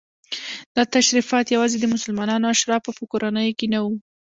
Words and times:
دا 0.75 0.83
تشریفات 0.95 1.45
یوازې 1.55 1.77
د 1.79 1.85
مسلمانو 1.93 2.49
اشرافو 2.53 2.91
په 2.97 3.03
کورنیو 3.11 3.57
کې 3.59 3.67
نه 3.73 3.79
وو. 3.83 3.95